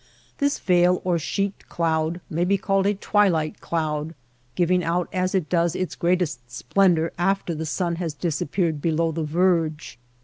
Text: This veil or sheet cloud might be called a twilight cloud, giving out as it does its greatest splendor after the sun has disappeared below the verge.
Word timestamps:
This 0.39 0.57
veil 0.57 0.99
or 1.03 1.19
sheet 1.19 1.69
cloud 1.69 2.21
might 2.27 2.47
be 2.47 2.57
called 2.57 2.87
a 2.87 2.95
twilight 2.95 3.59
cloud, 3.61 4.15
giving 4.55 4.83
out 4.83 5.07
as 5.13 5.35
it 5.35 5.47
does 5.47 5.75
its 5.75 5.93
greatest 5.93 6.39
splendor 6.49 7.13
after 7.19 7.53
the 7.53 7.67
sun 7.67 7.97
has 7.97 8.15
disappeared 8.15 8.81
below 8.81 9.11
the 9.11 9.21
verge. 9.23 9.99